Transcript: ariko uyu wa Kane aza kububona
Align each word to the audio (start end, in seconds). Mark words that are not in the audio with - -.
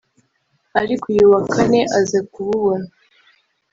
ariko 0.81 1.03
uyu 1.13 1.25
wa 1.31 1.41
Kane 1.53 1.79
aza 1.99 2.19
kububona 2.31 2.87